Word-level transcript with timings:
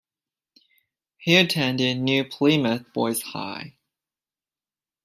He 1.19 1.35
attended 1.35 1.99
New 1.99 2.23
Plymouth 2.25 2.91
Boys 2.91 3.21
High. 3.21 3.75